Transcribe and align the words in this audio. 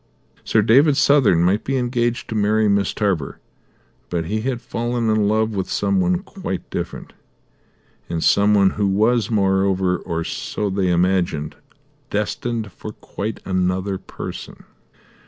Sir 0.43 0.63
David 0.63 0.97
Southern 0.97 1.43
might 1.43 1.63
be 1.63 1.77
engaged 1.77 2.27
to 2.29 2.33
marry 2.33 2.67
Miss 2.67 2.91
Tarver, 2.91 3.37
but 4.09 4.25
he 4.25 4.41
had 4.41 4.59
fallen 4.59 5.11
in 5.11 5.27
love 5.27 5.51
with 5.51 5.69
some 5.69 5.99
one 6.01 6.23
quite 6.23 6.67
different, 6.71 7.13
and 8.09 8.23
some 8.23 8.55
one 8.55 8.71
who 8.71 8.87
was, 8.87 9.29
moreover, 9.29 9.97
or 9.99 10.23
so 10.23 10.71
they 10.71 10.89
imagined, 10.89 11.55
destined 12.09 12.71
for 12.71 12.93
quite 12.93 13.41
another 13.45 13.99
person. 13.99 14.63